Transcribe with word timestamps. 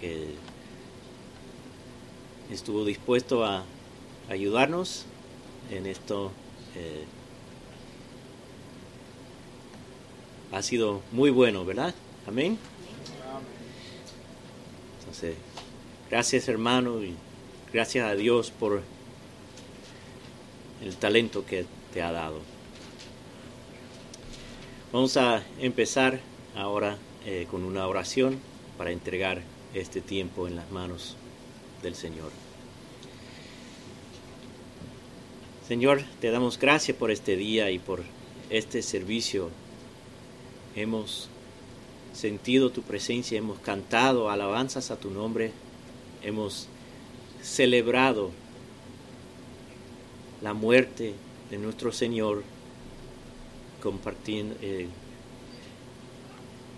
que 0.00 0.34
estuvo 2.50 2.84
dispuesto 2.84 3.44
a 3.44 3.64
ayudarnos 4.28 5.06
en 5.70 5.86
esto. 5.86 6.32
Eh, 6.76 7.04
ha 10.52 10.62
sido 10.62 11.00
muy 11.12 11.30
bueno, 11.30 11.64
¿verdad? 11.64 11.94
Amén. 12.26 12.58
Entonces, 15.00 15.36
gracias 16.10 16.48
hermano 16.48 17.02
y 17.02 17.14
gracias 17.72 18.08
a 18.08 18.14
Dios 18.14 18.50
por 18.50 18.82
el 20.82 20.96
talento 20.96 21.44
que 21.46 21.66
te 21.92 22.02
ha 22.02 22.10
dado. 22.12 22.40
Vamos 24.92 25.16
a 25.16 25.44
empezar 25.60 26.20
ahora 26.56 26.96
eh, 27.24 27.46
con 27.50 27.64
una 27.64 27.86
oración 27.86 28.40
para 28.76 28.90
entregar 28.90 29.42
este 29.74 30.00
tiempo 30.00 30.48
en 30.48 30.56
las 30.56 30.70
manos 30.70 31.16
del 31.82 31.94
Señor. 31.94 32.30
Señor, 35.66 36.02
te 36.20 36.30
damos 36.30 36.58
gracias 36.58 36.96
por 36.96 37.10
este 37.10 37.36
día 37.36 37.70
y 37.70 37.78
por 37.78 38.02
este 38.50 38.82
servicio. 38.82 39.50
Hemos 40.74 41.28
sentido 42.12 42.70
tu 42.70 42.82
presencia, 42.82 43.38
hemos 43.38 43.60
cantado 43.60 44.30
alabanzas 44.30 44.90
a 44.90 44.98
tu 44.98 45.10
nombre, 45.10 45.52
hemos 46.22 46.66
celebrado 47.40 48.32
la 50.42 50.54
muerte 50.54 51.14
de 51.50 51.58
nuestro 51.58 51.92
Señor 51.92 52.42
compartiendo, 53.80 54.56
eh, 54.62 54.88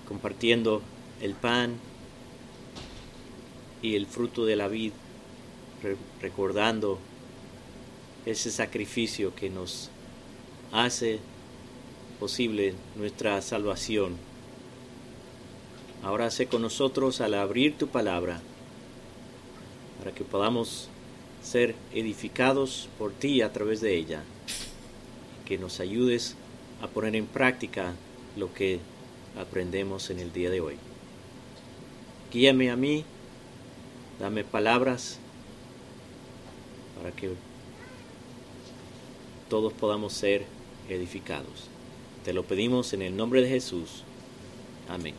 compartiendo 0.06 0.82
el 1.20 1.34
pan 1.34 1.76
y 3.82 3.96
el 3.96 4.06
fruto 4.06 4.46
de 4.46 4.56
la 4.56 4.68
vid, 4.68 4.92
recordando 6.20 6.98
ese 8.24 8.50
sacrificio 8.50 9.34
que 9.34 9.50
nos 9.50 9.90
hace 10.70 11.18
posible 12.20 12.74
nuestra 12.96 13.42
salvación. 13.42 14.16
Ahora 16.04 16.30
sé 16.30 16.46
con 16.46 16.62
nosotros 16.62 17.20
al 17.20 17.34
abrir 17.34 17.76
tu 17.76 17.88
palabra, 17.88 18.40
para 19.98 20.12
que 20.12 20.24
podamos 20.24 20.88
ser 21.42 21.74
edificados 21.92 22.88
por 22.98 23.12
ti 23.12 23.42
a 23.42 23.52
través 23.52 23.80
de 23.80 23.96
ella, 23.96 24.22
que 25.44 25.58
nos 25.58 25.80
ayudes 25.80 26.36
a 26.80 26.86
poner 26.86 27.16
en 27.16 27.26
práctica 27.26 27.94
lo 28.36 28.54
que 28.54 28.78
aprendemos 29.38 30.10
en 30.10 30.20
el 30.20 30.32
día 30.32 30.50
de 30.50 30.60
hoy. 30.60 30.76
Guíame 32.32 32.70
a 32.70 32.76
mí, 32.76 33.04
dame 34.18 34.44
palabras 34.44 35.18
para 36.96 37.14
que 37.14 37.34
todos 39.48 39.72
podamos 39.72 40.12
ser 40.12 40.46
edificados. 40.88 41.68
Te 42.24 42.32
lo 42.32 42.44
pedimos 42.44 42.92
en 42.92 43.02
el 43.02 43.16
nombre 43.16 43.42
de 43.42 43.48
Jesús. 43.48 44.04
Amén. 44.88 45.14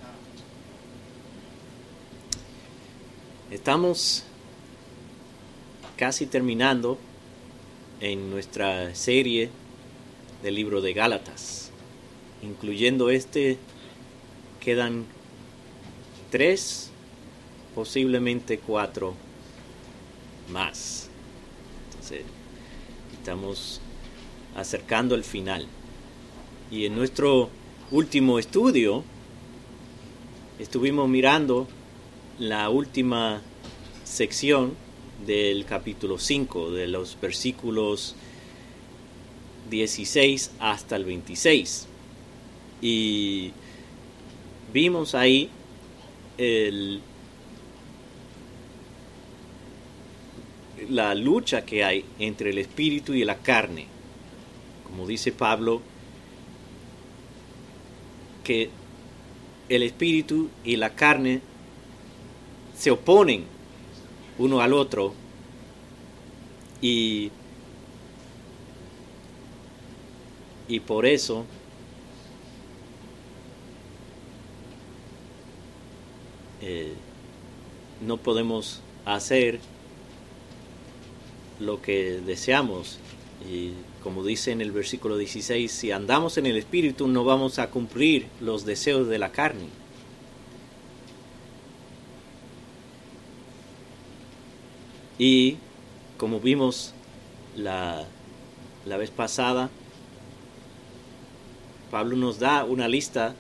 Estamos 3.52 4.24
casi 5.98 6.26
terminando 6.26 6.98
en 8.00 8.32
nuestra 8.32 8.96
serie 8.96 9.50
del 10.42 10.56
libro 10.56 10.82
de 10.82 10.94
Gálatas. 10.94 11.70
Incluyendo 12.42 13.10
este, 13.10 13.58
quedan 14.60 15.06
tres, 16.32 16.90
posiblemente 17.76 18.60
cuatro 18.60 19.14
más. 20.52 21.10
Entonces, 21.90 22.24
estamos 23.14 23.82
acercando 24.56 25.16
al 25.16 25.24
final. 25.24 25.68
Y 26.72 26.86
en 26.86 26.96
nuestro 26.96 27.50
último 27.92 28.40
estudio 28.40 29.04
estuvimos 30.60 31.08
mirando 31.10 31.68
la 32.40 32.70
última 32.70 33.42
sección 34.04 34.74
del 35.26 35.66
capítulo 35.66 36.18
5, 36.18 36.72
de 36.72 36.88
los 36.88 37.18
versículos 37.20 38.16
16 39.70 40.52
hasta 40.60 40.96
el 40.96 41.06
26. 41.06 41.88
Y 42.82 43.52
vimos 44.74 45.16
ahí 45.16 45.50
el, 46.38 47.02
la 50.90 51.16
lucha 51.16 51.66
que 51.66 51.84
hay 51.84 52.06
entre 52.20 52.52
el 52.52 52.58
espíritu 52.58 53.14
y 53.14 53.24
la 53.24 53.38
carne. 53.38 53.88
Como 54.86 55.08
dice 55.08 55.32
Pablo, 55.32 55.82
que 58.44 58.70
el 59.70 59.84
espíritu 59.84 60.50
y 60.64 60.76
la 60.76 60.94
carne 60.94 61.42
se 62.78 62.92
oponen 62.92 63.46
uno 64.38 64.62
al 64.62 64.74
otro 64.74 65.14
y, 66.82 67.32
y 70.68 70.80
por 70.82 71.06
eso 71.06 71.46
eh, 76.62 76.94
no 78.02 78.18
podemos 78.18 78.82
hacer 79.06 79.60
lo 81.60 81.82
que 81.82 82.22
deseamos. 82.26 83.00
Y 83.50 83.72
como 84.04 84.24
dice 84.24 84.52
en 84.52 84.62
el 84.62 84.72
versículo 84.72 85.18
16, 85.18 85.72
si 85.72 85.92
andamos 85.92 86.38
en 86.38 86.46
el 86.46 86.58
Espíritu 86.58 87.08
no 87.08 87.24
vamos 87.24 87.60
a 87.60 87.70
cumplir 87.70 88.28
los 88.40 88.66
deseos 88.66 89.08
de 89.08 89.20
la 89.20 89.32
carne. 89.32 89.68
Y 95.18 95.58
como 96.18 96.40
vimos 96.40 96.94
la, 97.56 98.06
la 98.86 98.98
vez 98.98 99.12
pasada, 99.12 99.70
Pablo 101.92 102.16
nos 102.16 102.40
da 102.40 102.66
una 102.66 102.88
lista 102.88 103.36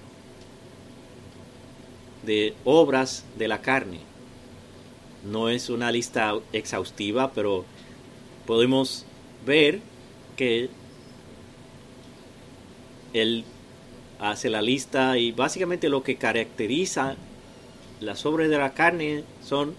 de 2.24 2.54
obras 2.64 3.26
de 3.38 3.48
la 3.48 3.62
carne. 3.62 4.00
No 5.26 5.50
es 5.50 5.70
una 5.70 5.92
lista 5.92 6.36
exhaustiva, 6.52 7.32
pero 7.34 7.66
podemos 8.46 9.06
ver 9.46 9.80
que 10.36 10.70
él 13.14 13.44
hace 14.20 14.50
la 14.50 14.62
lista 14.62 15.18
y 15.18 15.32
básicamente 15.32 15.90
lo 15.90 16.04
que 16.04 16.16
caracteriza 16.16 17.16
las 18.00 18.26
obras 18.26 18.50
de 18.50 18.58
la 18.58 18.74
carne 18.74 19.24
son 19.44 19.76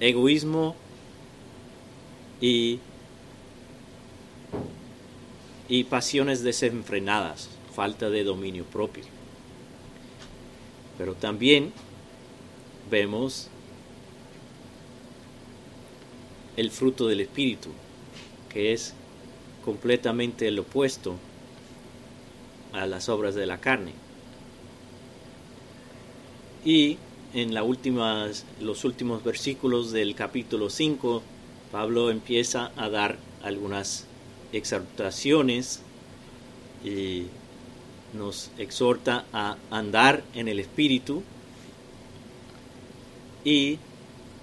egoísmo, 0.00 0.76
y, 2.40 2.78
y 5.68 5.84
pasiones 5.84 6.42
desenfrenadas, 6.42 7.48
falta 7.74 8.10
de 8.10 8.24
dominio 8.24 8.64
propio. 8.64 9.04
Pero 10.96 11.14
también 11.14 11.72
vemos 12.90 13.48
el 16.56 16.70
fruto 16.70 17.06
del 17.06 17.20
Espíritu, 17.20 17.70
que 18.58 18.72
es 18.72 18.92
completamente 19.64 20.48
el 20.48 20.58
opuesto 20.58 21.14
a 22.72 22.88
las 22.88 23.08
obras 23.08 23.36
de 23.36 23.46
la 23.46 23.58
carne. 23.58 23.92
Y 26.64 26.98
en 27.34 27.54
la 27.54 27.62
los 28.60 28.84
últimos 28.84 29.22
versículos 29.22 29.92
del 29.92 30.16
capítulo 30.16 30.70
5 30.70 31.22
Pablo 31.70 32.10
empieza 32.10 32.72
a 32.76 32.88
dar 32.90 33.18
algunas 33.44 34.06
exhortaciones 34.52 35.82
y 36.84 37.26
nos 38.12 38.50
exhorta 38.58 39.24
a 39.32 39.56
andar 39.70 40.24
en 40.34 40.48
el 40.48 40.58
Espíritu 40.58 41.22
y 43.44 43.78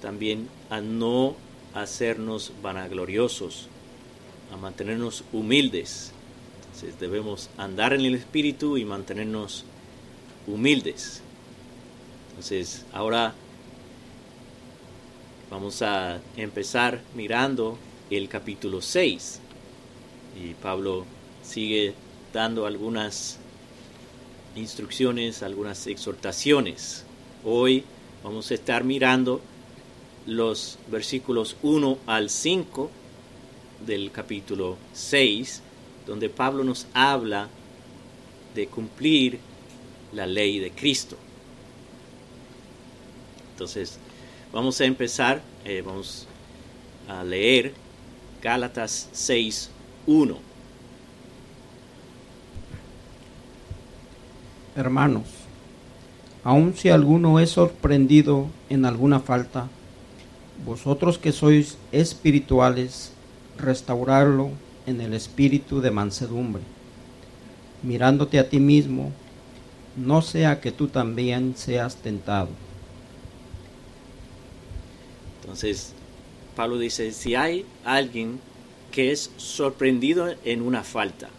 también 0.01 0.47
a 0.69 0.79
no 0.79 1.35
hacernos 1.73 2.53
vanagloriosos, 2.63 3.67
a 4.55 4.61
mantenernos 4.61 5.23
humildes. 5.31 6.11
Entonces 6.65 6.99
debemos 6.99 7.49
andar 7.57 7.93
en 7.93 8.01
el 8.01 8.15
Espíritu 8.15 8.77
y 8.77 8.85
mantenernos 8.85 9.65
humildes. 10.47 11.21
Entonces 12.31 12.85
ahora 12.91 13.35
Vamos 15.51 15.83
a 15.83 16.19
empezar 16.35 17.01
mirando 17.13 17.77
el 18.09 18.27
capítulo 18.27 18.81
6. 18.81 19.39
Y 20.43 20.53
Pablo 20.55 21.05
sigue 21.43 21.93
dando 22.33 22.65
algunas 22.65 23.37
instrucciones, 24.55 25.43
algunas 25.43 25.85
exhortaciones. 25.85 27.05
Hoy 27.43 27.83
vamos 28.23 28.49
a 28.49 28.55
estar 28.55 28.83
mirando 28.83 29.39
los 30.25 30.79
versículos 30.87 31.57
1 31.61 31.99
al 32.07 32.31
5 32.31 32.89
del 33.85 34.11
capítulo 34.11 34.77
6, 34.93 35.61
donde 36.05 36.29
Pablo 36.29 36.63
nos 36.63 36.87
habla 36.93 37.47
de 38.53 38.67
cumplir 38.67 39.39
la 40.13 40.25
ley 40.25 40.59
de 40.59 40.71
Cristo. 40.71 41.17
Entonces, 43.51 43.97
vamos 44.51 44.79
a 44.81 44.85
empezar, 44.85 45.41
eh, 45.63 45.81
vamos 45.85 46.27
a 47.07 47.23
leer 47.23 47.73
Gálatas 48.41 49.09
6, 49.11 49.69
1. 50.07 50.37
Hermanos, 54.75 55.23
aun 56.43 56.75
si 56.75 56.89
alguno 56.89 57.39
es 57.39 57.51
sorprendido 57.51 58.47
en 58.69 58.85
alguna 58.85 59.21
falta, 59.21 59.69
vosotros 60.65 61.17
que 61.17 61.31
sois 61.31 61.77
espirituales, 61.91 63.14
restaurarlo 63.57 64.51
en 64.85 65.01
el 65.01 65.13
espíritu 65.13 65.81
de 65.81 65.91
mansedumbre, 65.91 66.63
mirándote 67.83 68.39
a 68.39 68.49
ti 68.49 68.59
mismo, 68.59 69.11
no 69.95 70.21
sea 70.21 70.59
que 70.59 70.71
tú 70.71 70.87
también 70.87 71.55
seas 71.55 71.95
tentado. 71.95 72.49
Entonces, 75.41 75.93
Pablo 76.55 76.77
dice, 76.77 77.11
si 77.11 77.35
hay 77.35 77.65
alguien 77.83 78.39
que 78.91 79.11
es 79.11 79.31
sorprendido 79.37 80.33
en 80.43 80.61
una 80.61 80.83
falta, 80.83 81.29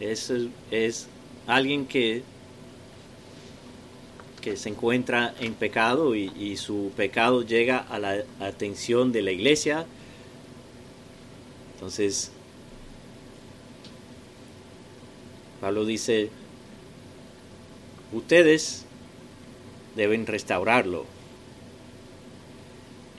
es, 0.00 0.32
es 0.70 1.06
alguien 1.46 1.86
que, 1.86 2.22
que 4.40 4.56
se 4.56 4.68
encuentra 4.68 5.34
en 5.40 5.54
pecado 5.54 6.14
y, 6.14 6.32
y 6.38 6.56
su 6.56 6.92
pecado 6.96 7.42
llega 7.42 7.78
a 7.78 7.98
la 7.98 8.22
atención 8.40 9.12
de 9.12 9.22
la 9.22 9.30
iglesia, 9.30 9.86
entonces 11.74 12.30
Pablo 15.60 15.86
dice, 15.86 16.30
ustedes 18.12 18.84
deben 19.96 20.26
restaurarlo 20.26 21.06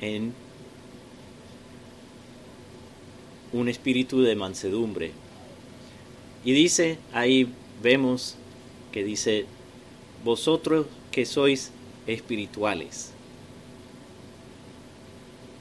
en 0.02 0.34
un 3.52 3.70
espíritu 3.70 4.22
de 4.22 4.36
mansedumbre. 4.36 5.12
Y 6.44 6.52
dice, 6.52 7.00
ahí 7.14 7.52
vemos 7.82 8.36
que 8.92 9.04
dice, 9.04 9.46
vosotros 10.24 10.86
que 11.12 11.26
sois 11.26 11.72
espirituales. 12.06 13.12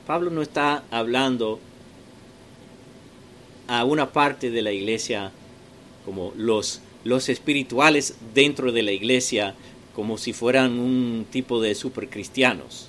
Pablo 0.07 0.31
no 0.31 0.43
está 0.43 0.85
hablando 0.91 1.61
a 3.69 3.85
una 3.85 4.13
parte 4.13 4.51
de 4.51 4.63
la 4.63 4.73
iglesia 4.73 5.33
como 6.05 6.33
los, 6.37 6.81
los 7.05 7.29
espirituales 7.29 8.17
dentro 8.35 8.73
de 8.73 8.83
la 8.83 8.93
iglesia 8.93 9.55
como 9.95 10.19
si 10.19 10.33
fueran 10.33 10.79
un 10.79 11.27
tipo 11.31 11.61
de 11.61 11.75
supercristianos 11.75 12.89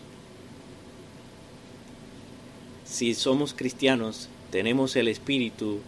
si 2.95 3.13
somos 3.13 3.53
cristianos, 3.53 4.29
tenemos 4.51 4.95
el 4.95 5.09
espíritu, 5.09 5.79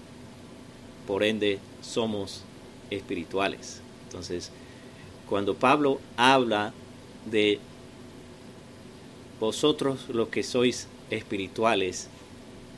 por 1.07 1.24
ende 1.24 1.60
somos 1.81 2.42
espirituales. 2.90 3.81
Entonces, 4.04 4.51
cuando 5.30 5.56
Pablo 5.56 6.01
habla 6.18 6.74
de 7.31 7.60
vosotros 9.40 10.10
los 10.10 10.28
que 10.28 10.44
sois 10.44 10.90
espirituales, 11.10 12.10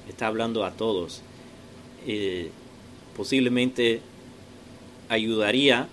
está 0.07 0.27
hablando 0.27 0.63
a 0.63 0.73
todos. 0.73 1.23
Eh, 2.07 2.49
posiblemente 3.15 4.01
ayudaría 5.09 5.87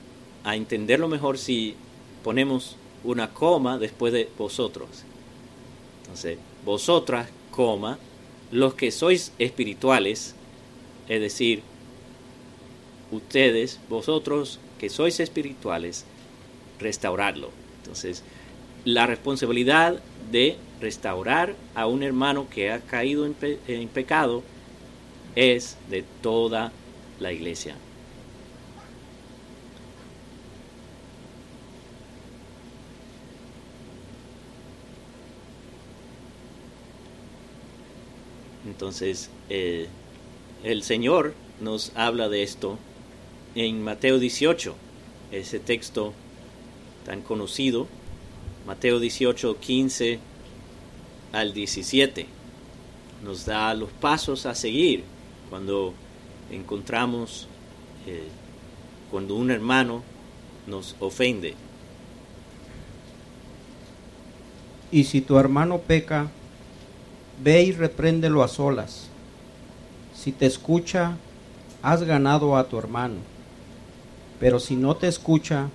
a 0.44 0.56
entenderlo 0.56 1.08
mejor 1.08 1.38
si 1.38 1.74
ponemos 2.22 2.76
una 3.04 3.32
coma 3.32 3.78
después 3.78 4.12
de 4.12 4.28
vosotros. 4.38 4.88
Entonces, 6.02 6.38
vosotras, 6.64 7.28
coma, 7.50 7.98
los 8.52 8.74
que 8.74 8.90
sois 8.90 9.32
espirituales, 9.38 10.34
es 11.08 11.20
decir, 11.20 11.62
ustedes, 13.10 13.80
vosotros 13.88 14.60
que 14.78 14.88
sois 14.88 15.18
espirituales, 15.20 16.04
restaurarlo. 16.78 17.50
Entonces, 17.82 18.22
la 18.84 19.06
responsabilidad 19.06 20.00
de 20.30 20.56
restaurar 20.80 21.54
a 21.74 21.86
un 21.86 22.02
hermano 22.02 22.48
que 22.48 22.70
ha 22.70 22.80
caído 22.80 23.26
en, 23.26 23.88
pecado 23.88 24.42
es 25.36 25.76
de 25.90 26.02
toda 26.22 26.72
la 27.20 27.32
iglesia. 27.32 27.76
Entonces, 38.66 39.30
eh, 39.48 39.86
el 40.64 40.82
Señor 40.82 41.34
nos 41.60 41.92
habla 41.94 42.28
de 42.28 42.42
esto 42.42 42.78
en 43.54 43.82
Mateo 43.82 44.18
18, 44.18 44.74
ese 45.30 45.60
texto 45.60 46.12
tan 47.04 47.22
conocido, 47.22 47.86
Mateo 48.66 48.98
18, 48.98 49.58
15 49.60 50.18
al 51.32 51.54
17. 51.54 52.26
Nos 53.22 53.46
da 53.46 53.72
los 53.74 53.90
pasos 53.90 54.44
a 54.44 54.54
seguir 54.54 55.04
cuando 55.50 55.94
encontramos, 56.50 57.48
eh, 58.06 58.28
cuando 59.10 59.34
un 59.34 59.50
hermano 59.50 60.02
nos 60.66 60.96
ofende. 61.00 61.54
Y 64.90 65.04
si 65.04 65.20
tu 65.20 65.38
hermano 65.38 65.78
peca, 65.78 66.30
Ve 67.42 67.62
y 67.62 67.72
repréndelo 67.72 68.42
a 68.42 68.48
solas. 68.48 69.08
Si 70.14 70.32
te 70.32 70.46
escucha, 70.46 71.16
has 71.82 72.02
ganado 72.02 72.56
a 72.56 72.64
tu 72.64 72.78
hermano. 72.78 73.16
Pero 74.40 74.58
si 74.58 74.74
no 74.74 74.96
te 74.96 75.06
escucha, 75.06 75.68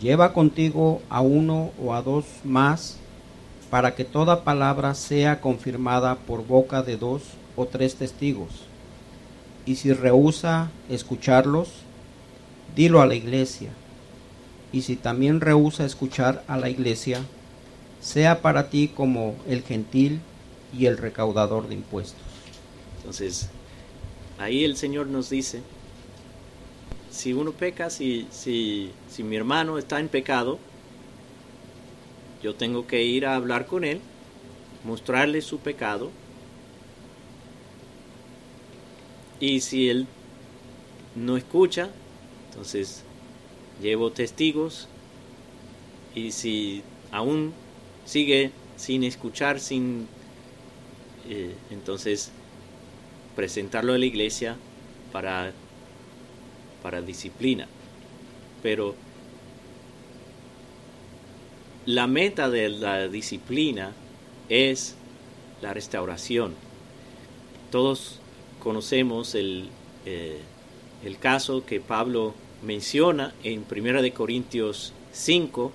lleva 0.00 0.32
contigo 0.32 1.02
a 1.08 1.20
uno 1.20 1.70
o 1.80 1.94
a 1.94 2.02
dos 2.02 2.24
más, 2.42 2.98
para 3.70 3.94
que 3.94 4.04
toda 4.04 4.44
palabra 4.44 4.94
sea 4.94 5.40
confirmada 5.40 6.16
por 6.16 6.46
boca 6.46 6.82
de 6.82 6.96
dos 6.96 7.22
o 7.56 7.66
tres 7.66 7.96
testigos. 7.96 8.50
Y 9.64 9.76
si 9.76 9.92
rehúsa 9.92 10.70
escucharlos, 10.88 11.68
dilo 12.76 13.00
a 13.00 13.06
la 13.06 13.14
iglesia. 13.14 13.70
Y 14.72 14.82
si 14.82 14.96
también 14.96 15.40
rehúsa 15.40 15.84
escuchar 15.84 16.44
a 16.46 16.56
la 16.56 16.68
iglesia, 16.68 17.20
sea 18.00 18.42
para 18.42 18.70
ti 18.70 18.88
como 18.88 19.34
el 19.48 19.62
gentil 19.62 20.20
y 20.76 20.86
el 20.86 20.98
recaudador 20.98 21.68
de 21.68 21.74
impuestos. 21.74 22.20
Entonces, 22.98 23.48
ahí 24.38 24.64
el 24.64 24.76
Señor 24.76 25.06
nos 25.08 25.30
dice, 25.30 25.62
si 27.10 27.32
uno 27.32 27.52
peca, 27.52 27.90
si, 27.90 28.28
si, 28.30 28.92
si 29.10 29.22
mi 29.22 29.36
hermano 29.36 29.78
está 29.78 29.98
en 29.98 30.08
pecado, 30.08 30.58
yo 32.42 32.54
tengo 32.54 32.86
que 32.86 33.04
ir 33.04 33.26
a 33.26 33.36
hablar 33.36 33.66
con 33.66 33.84
él, 33.84 34.00
mostrarle 34.84 35.40
su 35.42 35.58
pecado, 35.58 36.10
y 39.40 39.60
si 39.60 39.88
él 39.88 40.06
no 41.14 41.36
escucha, 41.36 41.90
entonces 42.50 43.02
llevo 43.82 44.10
testigos, 44.10 44.88
y 46.14 46.32
si 46.32 46.82
aún 47.12 47.52
sigue 48.04 48.50
sin 48.76 49.04
escuchar, 49.04 49.60
sin 49.60 50.08
eh, 51.28 51.54
entonces 51.70 52.30
presentarlo 53.34 53.92
a 53.92 53.98
la 53.98 54.06
iglesia 54.06 54.56
para, 55.12 55.52
para 56.82 57.02
disciplina. 57.02 57.68
Pero 58.62 58.94
la 61.86 62.06
meta 62.06 62.50
de 62.50 62.68
la 62.68 63.08
disciplina 63.08 63.92
es 64.48 64.96
la 65.62 65.72
restauración. 65.72 66.54
Todos 67.70 68.20
conocemos 68.62 69.34
el, 69.34 69.68
eh, 70.04 70.40
el 71.04 71.18
caso 71.18 71.64
que 71.64 71.80
Pablo 71.80 72.34
menciona 72.62 73.34
en 73.44 73.64
1 73.70 74.02
de 74.02 74.12
Corintios 74.12 74.92
5 75.12 75.72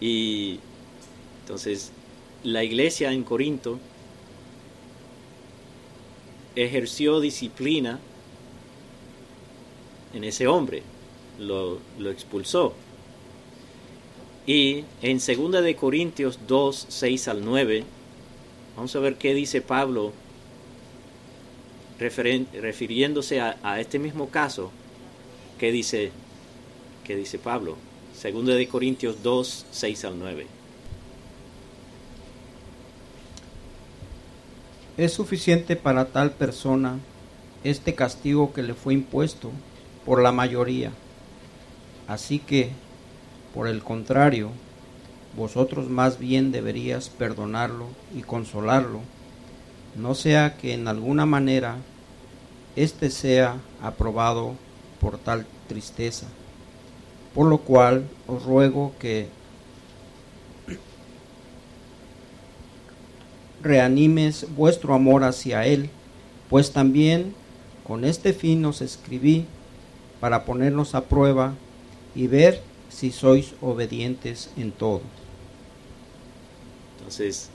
y 0.00 0.58
entonces 1.42 1.92
la 2.44 2.64
iglesia 2.64 3.12
en 3.12 3.24
Corinto 3.24 3.78
ejerció 6.56 7.20
disciplina 7.20 8.00
en 10.14 10.24
ese 10.24 10.46
hombre, 10.46 10.82
lo, 11.38 11.78
expulsó. 12.10 12.74
Y 14.48 14.86
en 15.02 15.18
2 15.18 15.62
de 15.62 15.76
Corintios 15.76 16.38
2, 16.48 16.86
6 16.88 17.28
al 17.28 17.44
9, 17.44 17.84
vamos 18.76 18.96
a 18.96 18.98
ver 18.98 19.16
qué 19.16 19.34
dice 19.34 19.60
Pablo 19.60 20.14
refiriéndose 21.98 23.42
a, 23.42 23.58
a, 23.62 23.78
este 23.78 23.98
mismo 23.98 24.30
caso, 24.30 24.70
¿qué 25.58 25.70
dice, 25.70 26.12
qué 27.04 27.14
dice 27.14 27.38
Pablo? 27.38 27.76
2 28.22 28.46
de 28.46 28.68
Corintios 28.68 29.22
2, 29.22 29.66
6 29.70 30.04
al 30.06 30.18
9. 30.18 30.46
Es 34.96 35.12
suficiente 35.12 35.76
para 35.76 36.06
tal 36.06 36.32
persona 36.32 36.98
este 37.64 37.94
castigo 37.94 38.54
que 38.54 38.62
le 38.62 38.72
fue 38.72 38.94
impuesto 38.94 39.50
por 40.06 40.22
la 40.22 40.32
mayoría. 40.32 40.90
Así 42.06 42.38
que, 42.38 42.70
por 43.58 43.66
el 43.66 43.82
contrario, 43.82 44.50
vosotros 45.36 45.88
más 45.88 46.20
bien 46.20 46.52
deberías 46.52 47.08
perdonarlo 47.08 47.86
y 48.16 48.22
consolarlo, 48.22 49.00
no 49.96 50.14
sea 50.14 50.56
que 50.56 50.74
en 50.74 50.86
alguna 50.86 51.26
manera 51.26 51.74
éste 52.76 53.10
sea 53.10 53.56
aprobado 53.82 54.54
por 55.00 55.18
tal 55.18 55.44
tristeza. 55.66 56.28
Por 57.34 57.48
lo 57.48 57.58
cual 57.58 58.04
os 58.28 58.44
ruego 58.44 58.92
que 59.00 59.26
reanimes 63.60 64.46
vuestro 64.54 64.94
amor 64.94 65.24
hacia 65.24 65.66
Él, 65.66 65.90
pues 66.48 66.70
también 66.70 67.34
con 67.84 68.04
este 68.04 68.32
fin 68.32 68.64
os 68.66 68.82
escribí 68.82 69.46
para 70.20 70.44
ponernos 70.44 70.94
a 70.94 71.06
prueba 71.06 71.54
y 72.14 72.28
ver 72.28 72.67
si 72.88 73.10
sois 73.12 73.54
obedientes 73.60 74.50
en 74.56 74.72
todo. 74.72 75.02
Entonces, 76.98 77.50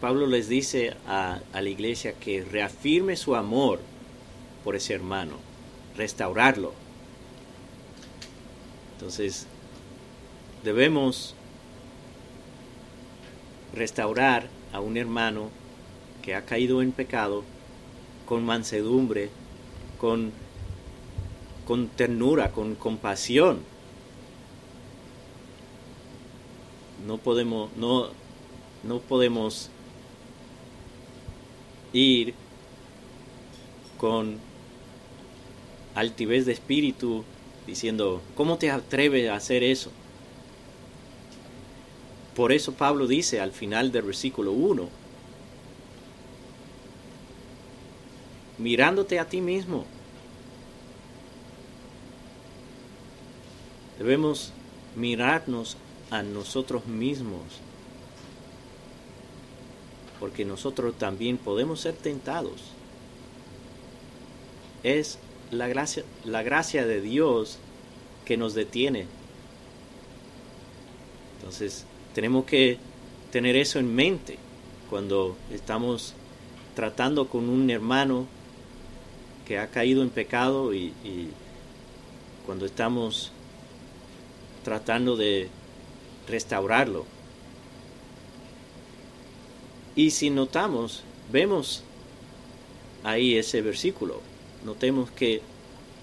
Pablo 0.00 0.26
les 0.26 0.48
dice 0.48 0.94
a, 1.06 1.40
a, 1.52 1.62
la 1.62 1.68
iglesia 1.68 2.12
que 2.14 2.44
reafirme 2.44 3.16
su 3.16 3.34
amor 3.34 3.80
por 4.62 4.76
ese 4.76 4.94
hermano, 4.94 5.36
restaurarlo. 5.96 6.74
Entonces, 8.94 9.46
debemos 10.64 11.34
restaurar 13.74 14.48
a 14.72 14.80
un 14.80 14.96
hermano 14.96 15.50
que 16.22 16.34
ha 16.34 16.44
caído 16.44 16.82
en 16.82 16.92
pecado 16.92 17.44
con 18.26 18.44
mansedumbre, 18.44 19.30
con, 19.98 20.32
con 21.66 21.88
ternura, 21.88 22.52
con 22.52 22.76
compasión. 22.76 23.58
No 27.06 27.18
podemos, 27.18 27.70
no, 27.76 28.08
no 28.84 29.00
podemos 29.00 29.68
ir 31.92 32.34
con 33.98 34.38
altivez 35.94 36.46
de 36.46 36.52
espíritu 36.52 37.24
diciendo, 37.66 38.22
¿cómo 38.34 38.58
te 38.58 38.70
atreves 38.70 39.28
a 39.28 39.34
hacer 39.34 39.62
eso? 39.62 39.90
Por 42.34 42.52
eso 42.52 42.74
Pablo 42.74 43.06
dice 43.06 43.40
al 43.40 43.50
final 43.50 43.90
del 43.92 44.02
versículo 44.02 44.52
1, 44.52 44.88
mirándote 48.58 49.18
a 49.18 49.26
ti 49.26 49.40
mismo. 49.40 49.84
Debemos 54.06 54.52
mirarnos 54.94 55.76
a 56.12 56.22
nosotros 56.22 56.86
mismos, 56.86 57.42
porque 60.20 60.44
nosotros 60.44 60.94
también 60.96 61.38
podemos 61.38 61.80
ser 61.80 61.96
tentados. 61.96 62.62
Es 64.84 65.18
la 65.50 65.66
gracia, 65.66 66.04
la 66.24 66.44
gracia 66.44 66.86
de 66.86 67.00
Dios 67.00 67.58
que 68.24 68.36
nos 68.36 68.54
detiene. 68.54 69.06
Entonces, 71.38 71.84
tenemos 72.14 72.44
que 72.44 72.78
tener 73.32 73.56
eso 73.56 73.80
en 73.80 73.92
mente 73.92 74.38
cuando 74.88 75.36
estamos 75.50 76.14
tratando 76.76 77.26
con 77.26 77.48
un 77.48 77.70
hermano 77.70 78.28
que 79.48 79.58
ha 79.58 79.66
caído 79.66 80.04
en 80.04 80.10
pecado 80.10 80.72
y, 80.72 80.92
cuando 82.46 82.66
estamos 82.66 83.32
tratando 84.66 85.16
de 85.16 85.48
restaurarlo. 86.26 87.06
Y 89.94 90.10
si 90.10 90.28
notamos, 90.28 91.04
vemos 91.30 91.84
ahí 93.04 93.36
ese 93.36 93.62
versículo. 93.62 94.20
Notemos 94.64 95.08
que 95.12 95.40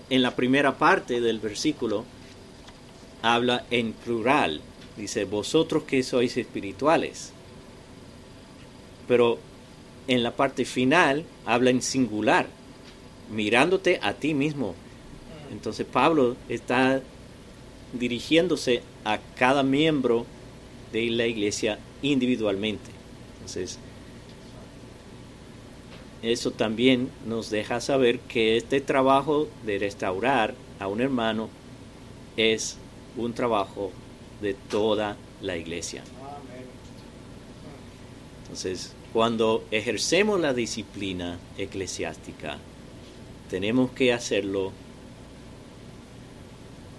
en 0.10 0.22
la 0.22 0.38
primera 0.38 0.78
parte 0.78 1.20
del 1.20 1.40
versículo 1.42 2.06
habla 3.22 3.66
en 3.70 3.92
plural. 3.92 4.62
Dice, 4.96 5.26
vosotros 5.26 5.84
que 5.84 6.02
sois 6.02 6.38
espirituales. 6.38 7.34
Pero 9.10 9.40
en 10.08 10.24
la 10.24 10.38
parte 10.38 10.64
final 10.64 11.26
habla 11.46 11.70
en 11.70 11.82
singular 11.82 12.48
mirándote 13.30 14.00
a 14.02 14.14
ti 14.14 14.34
mismo. 14.34 14.74
Entonces 15.52 15.86
Pablo 15.86 16.38
está 16.48 17.02
dirigiéndose 17.94 18.82
a 19.06 19.20
cada 19.36 19.64
miembro 19.64 20.26
de 20.92 21.10
la 21.10 21.28
iglesia 21.28 21.80
individualmente. 22.02 22.92
Entonces, 23.36 23.80
eso 26.22 26.52
también 26.52 27.10
nos 27.26 27.50
deja 27.50 27.82
saber 27.82 28.20
que 28.20 28.58
este 28.58 28.80
trabajo 28.80 29.48
de 29.66 29.80
restaurar 29.80 30.56
a 30.80 30.88
un 30.88 31.02
hermano 31.02 31.50
es 32.38 32.78
un 33.18 33.34
trabajo 33.34 33.92
de 34.42 34.54
toda 34.54 35.18
la 35.42 35.58
iglesia. 35.58 36.04
Entonces, 38.44 38.94
cuando 39.12 39.64
ejercemos 39.72 40.40
la 40.40 40.54
disciplina 40.54 41.38
eclesiástica, 41.58 42.58
tenemos 43.50 43.92
que 43.92 44.14
hacerlo 44.14 44.72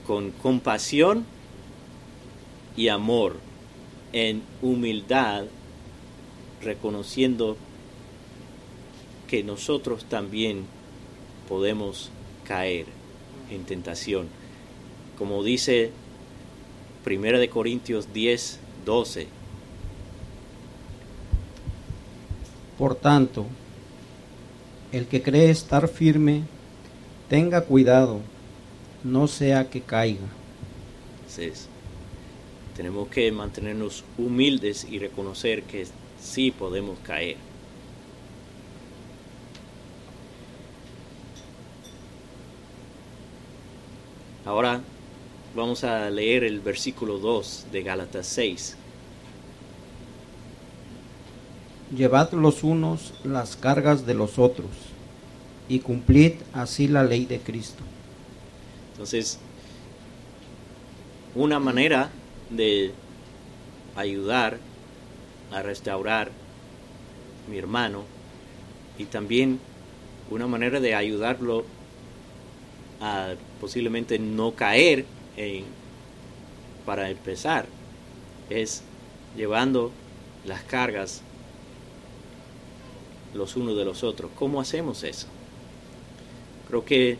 con 0.06 0.30
compasión 0.30 1.25
y 2.76 2.88
amor, 2.88 3.37
en 4.12 4.42
humildad, 4.62 5.44
reconociendo 6.62 7.56
que 9.28 9.42
nosotros 9.42 10.04
también 10.04 10.64
podemos 11.49 12.11
caer 12.46 12.87
en 13.50 13.64
tentación. 13.64 14.28
Como 15.18 15.42
dice 15.42 15.90
1 17.06 17.38
de 17.38 17.49
Corintios 17.49 18.12
10, 18.12 18.61
12. 18.84 19.26
Por 22.78 22.94
tanto, 22.96 23.46
el 24.92 25.06
que 25.06 25.23
cree 25.23 25.50
estar 25.50 25.88
firme, 25.88 26.42
tenga 27.28 27.62
cuidado, 27.62 28.20
no 29.04 29.28
sea 29.28 29.68
que 29.70 29.82
caiga. 29.82 30.26
Entonces, 31.18 31.68
tenemos 32.75 33.08
que 33.08 33.30
mantenernos 33.30 34.02
humildes 34.18 34.87
y 34.90 34.99
reconocer 34.99 35.62
que 35.62 35.87
sí 36.20 36.50
podemos 36.50 36.99
caer. 37.04 37.37
Ahora 44.44 44.80
vamos 45.54 45.84
a 45.84 46.11
leer 46.11 46.44
el 46.44 46.61
versículo 46.61 47.18
2 47.18 47.66
de 47.73 47.82
Gálatas 47.82 48.26
6. 48.26 48.76
Llevad 51.96 52.32
los 52.32 52.64
unos 52.64 53.14
las 53.25 53.56
cargas 53.56 54.04
de 54.04 54.14
los 54.14 54.38
otros 54.38 54.70
y 55.68 55.78
cumplid 55.78 56.32
así 56.52 56.88
la 56.88 57.04
ley 57.04 57.25
de 57.25 57.38
Cristo. 57.38 57.82
Entonces, 58.94 59.40
una 61.34 61.58
manera 61.58 62.10
de 62.48 62.92
ayudar 63.96 64.58
a 65.52 65.62
restaurar 65.62 66.30
mi 67.50 67.58
hermano 67.58 68.04
y 68.96 69.06
también 69.06 69.58
una 70.30 70.46
manera 70.46 70.78
de 70.78 70.94
ayudarlo 70.94 71.64
a 73.00 73.34
posiblemente 73.60 74.20
no 74.20 74.52
caer 74.54 75.04
en, 75.36 75.64
para 76.86 77.10
empezar 77.10 77.66
es 78.48 78.82
llevando 79.36 79.90
las 80.46 80.62
cargas 80.62 81.22
los 83.34 83.56
unos 83.56 83.76
de 83.76 83.84
los 83.84 84.04
otros. 84.04 84.30
¿Cómo 84.36 84.60
hacemos 84.60 85.02
eso? 85.02 85.26
Creo 86.68 86.84
que 86.84 87.18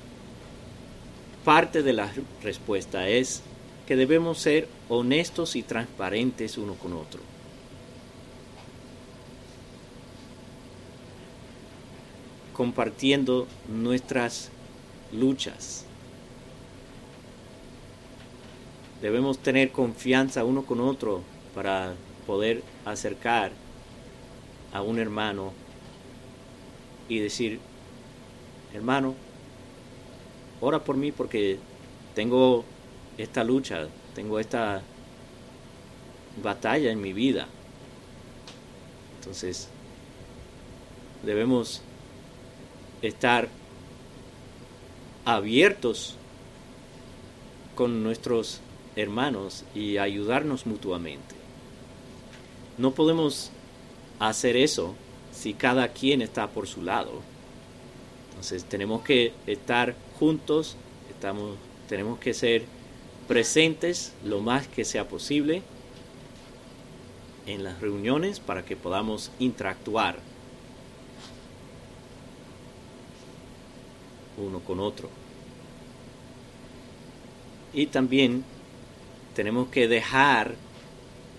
parte 1.45 1.83
de 1.83 1.93
la 1.93 2.11
respuesta 2.43 3.09
es 3.09 3.43
que 3.87 3.97
debemos 3.97 4.39
ser 4.39 4.67
honestos 4.89 5.57
y 5.57 5.63
transparentes 5.63 6.57
uno 6.57 6.75
con 6.75 6.95
otro. 6.95 7.21
Compartiendo 12.55 13.47
nuestras 13.69 14.51
luchas. 15.13 15.85
Debemos 19.03 19.39
tener 19.39 19.71
confianza 19.71 20.45
uno 20.45 20.65
con 20.65 20.81
otro 20.81 21.23
para 21.55 21.95
poder 22.27 22.63
acercar 22.87 23.53
a 24.73 24.81
un 24.81 24.99
hermano 24.99 25.53
y 27.09 27.19
decir, 27.19 27.61
hermano, 28.73 29.15
ora 30.65 30.83
por 30.83 30.97
mí 30.97 31.13
porque 31.13 31.59
tengo 32.15 32.65
esta 33.19 33.45
lucha, 33.45 33.87
tengo 34.15 34.41
esta 34.41 34.83
batalla 36.43 36.91
en 36.91 37.01
mi 37.01 37.13
vida. 37.13 37.47
Entonces, 39.19 39.69
debemos 41.23 41.83
estar 43.03 43.49
abiertos 45.25 46.17
con 47.75 48.03
nuestros 48.03 48.61
hermanos 48.97 49.65
y 49.75 49.99
ayudarnos 49.99 50.67
mutuamente. 50.67 51.35
No 52.79 52.93
podemos 52.93 53.51
hacer 54.19 54.57
eso 54.57 54.95
si 55.33 55.55
cada 55.55 55.89
quien 55.89 56.23
está 56.23 56.49
por 56.49 56.67
su 56.67 56.83
lado. 56.83 57.21
Entonces 58.31 58.65
tenemos 58.65 59.03
que 59.03 59.33
estar 59.47 59.95
juntos, 60.19 60.77
estamos, 61.11 61.57
tenemos 61.89 62.19
que 62.19 62.35
ser 62.35 62.65
presentes 63.29 64.13
lo 64.25 64.41
más 64.41 64.69
que 64.69 64.85
sea 64.85 65.09
posible 65.09 65.63
en 67.47 67.65
las 67.65 67.81
reuniones 67.81 68.41
para 68.41 68.65
que 68.65 68.77
podamos 68.77 69.31
interactuar 69.39 70.19
uno 74.37 74.61
con 74.61 74.81
otro. 74.81 75.09
Y 77.73 77.87
también 77.87 78.45
tenemos 79.35 79.69
que 79.69 79.89
dejar 79.89 80.55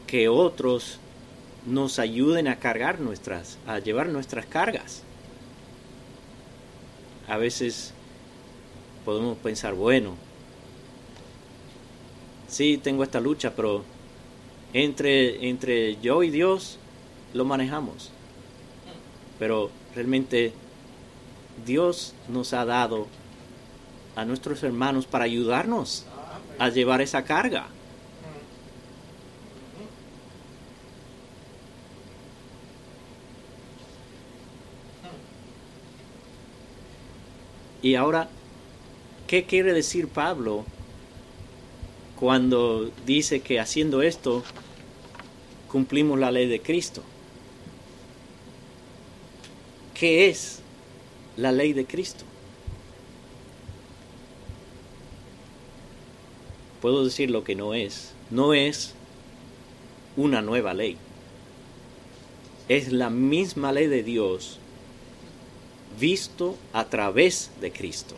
que 0.08 0.27
otros 0.29 1.00
nos 1.65 1.98
ayuden 1.98 2.48
a 2.48 2.58
cargar 2.60 3.00
nuestras, 3.00 3.58
a 3.65 3.79
llevar 3.79 4.08
nuestras 4.10 4.46
cargas. 4.46 5.01
A 7.27 7.38
veces 7.38 7.95
podemos 9.06 9.38
pensar, 9.38 9.76
bueno, 9.76 10.16
sí 12.48 12.78
tengo 12.78 13.04
esta 13.04 13.22
lucha, 13.22 13.54
pero 13.56 13.84
entre, 14.74 15.48
entre 15.48 15.98
yo 16.02 16.24
y 16.24 16.32
Dios 16.32 16.80
lo 17.34 17.46
manejamos. 17.46 18.12
Pero 19.40 19.70
realmente 19.94 20.54
Dios 21.66 22.14
nos 22.28 22.54
ha 22.54 22.66
dado 22.66 23.08
a 24.16 24.26
nuestros 24.26 24.64
hermanos 24.64 25.06
para 25.06 25.26
ayudarnos 25.26 26.06
a 26.58 26.70
llevar 26.70 27.02
esa 27.02 27.24
carga. 27.24 27.68
Y 37.82 37.94
ahora, 37.94 38.30
¿qué 39.27 39.46
quiere 39.46 39.74
decir 39.74 40.08
Pablo 40.08 40.65
cuando 42.20 42.91
dice 43.05 43.41
que 43.41 43.60
haciendo 43.60 44.01
esto 44.01 44.44
cumplimos 45.72 46.20
la 46.20 46.32
ley 46.32 46.48
de 46.48 46.62
Cristo? 46.62 47.03
¿Qué 49.94 50.29
es 50.29 50.59
la 51.38 51.51
ley 51.51 51.74
de 51.74 51.85
Cristo? 51.85 52.25
Puedo 56.81 57.03
decir 57.03 57.31
lo 57.31 57.44
que 57.44 57.55
no 57.55 57.74
es. 57.74 58.11
No 58.29 58.53
es 58.53 58.94
una 60.18 60.42
nueva 60.42 60.74
ley. 60.74 60.98
Es 62.68 62.92
la 62.92 63.09
misma 63.09 63.72
ley 63.72 63.88
de 63.88 64.03
Dios 64.03 64.59
visto 66.00 66.57
a 66.74 66.85
través 66.85 67.51
de 67.61 67.72
Cristo. 67.72 68.16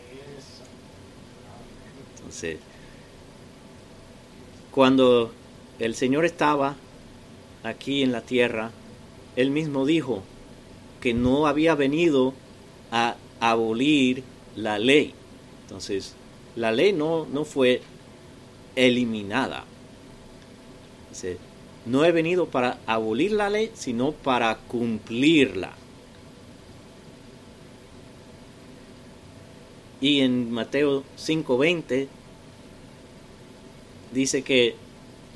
Cuando 4.70 5.32
el 5.78 5.94
Señor 5.94 6.24
estaba 6.24 6.76
aquí 7.62 8.02
en 8.02 8.12
la 8.12 8.22
tierra, 8.22 8.70
Él 9.36 9.50
mismo 9.50 9.86
dijo 9.86 10.22
que 11.00 11.14
no 11.14 11.46
había 11.46 11.74
venido 11.74 12.34
a 12.90 13.16
abolir 13.40 14.24
la 14.56 14.78
ley. 14.78 15.14
Entonces, 15.62 16.14
la 16.56 16.72
ley 16.72 16.92
no, 16.92 17.26
no 17.26 17.44
fue 17.44 17.82
eliminada. 18.74 19.64
no 21.86 22.04
he 22.04 22.12
venido 22.12 22.46
para 22.46 22.78
abolir 22.86 23.32
la 23.32 23.48
ley, 23.48 23.70
sino 23.74 24.12
para 24.12 24.56
cumplirla. 24.56 25.72
Y 30.00 30.20
en 30.20 30.52
Mateo 30.52 31.02
5:20 31.16 32.08
dice 34.12 34.42
que 34.42 34.76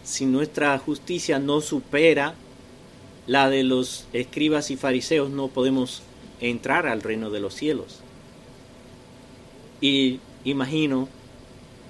si 0.04 0.26
nuestra 0.26 0.78
justicia 0.78 1.38
no 1.38 1.60
supera 1.60 2.34
la 3.26 3.48
de 3.48 3.62
los 3.62 4.06
escribas 4.12 4.70
y 4.70 4.76
fariseos, 4.76 5.30
no 5.30 5.48
podemos 5.48 6.02
entrar 6.40 6.86
al 6.86 7.02
reino 7.02 7.30
de 7.30 7.40
los 7.40 7.54
cielos. 7.54 8.00
Y 9.80 10.20
imagino 10.44 11.08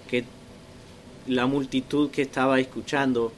que 0.08 0.24
la 1.26 1.46
multitud 1.46 2.10
que 2.10 2.22
estaba 2.22 2.60
escuchando 2.60 3.32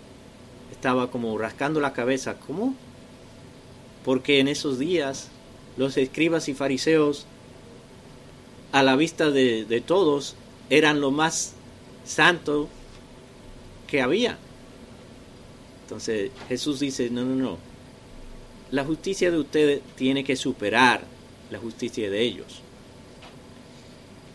estaba 0.72 1.10
como 1.10 1.36
rascando 1.38 1.80
la 1.80 1.92
cabeza. 1.92 2.36
¿Cómo? 2.46 2.74
Porque 4.04 4.40
en 4.40 4.48
esos 4.48 4.78
días 4.78 5.28
los 5.76 5.96
escribas 5.96 6.48
y 6.48 6.54
fariseos 6.54 7.26
a 8.72 8.82
la 8.82 8.96
vista 8.96 9.30
de, 9.30 9.82
todos, 9.86 10.34
eran 10.68 11.00
lo 11.00 11.12
más 11.12 11.54
santo 12.04 12.68
que 13.86 14.00
había. 14.00 14.38
Entonces 15.82 16.30
Jesús 16.48 16.80
dice, 16.80 17.10
no, 17.10 17.24
no, 17.24 17.34
no, 17.34 17.58
la 18.70 18.84
justicia 18.84 19.30
de 19.30 19.38
ustedes 19.38 19.82
tiene 19.96 20.24
que 20.24 20.36
superar 20.36 21.02
la 21.50 21.58
justicia 21.58 22.10
de 22.10 22.22
ellos. 22.22 22.60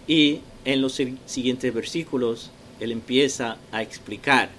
Y 0.08 0.40
en 0.66 0.82
los 0.82 1.02
siguientes 1.26 1.74
versículos, 1.74 2.52
Él 2.80 2.92
empieza 2.92 3.58
a 3.72 3.82
explicar 3.82 4.50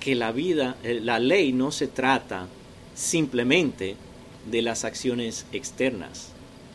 que 0.00 0.14
la 0.14 0.32
vida, 0.32 0.76
eh, 0.82 1.00
la 1.00 1.18
ley 1.18 1.52
no 1.52 1.70
se 1.70 1.86
trata 1.86 2.48
simplemente 2.94 3.96
de 4.50 4.62
las 4.62 4.84
acciones 4.84 5.46
externas, 5.52 6.32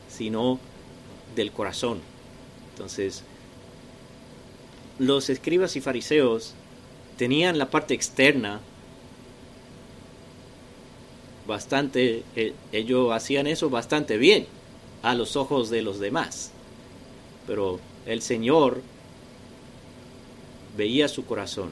sino 0.07 0.59
del 1.35 1.51
corazón. 1.51 1.99
Entonces, 2.71 3.23
los 4.99 5.29
escribas 5.29 5.75
y 5.75 5.81
fariseos 5.81 6.53
tenían 7.17 7.57
la 7.57 7.69
parte 7.69 7.93
externa 7.93 8.61
bastante, 11.47 12.23
eh, 12.35 12.53
ellos 12.71 13.11
hacían 13.13 13.47
eso 13.47 13.69
bastante 13.69 14.17
bien 14.17 14.47
a 15.03 15.15
los 15.15 15.35
ojos 15.35 15.69
de 15.69 15.81
los 15.81 15.99
demás. 15.99 16.51
Pero 17.47 17.79
el 18.05 18.21
Señor 18.21 18.81
veía 20.75 21.07
su 21.07 21.25
corazón. 21.25 21.69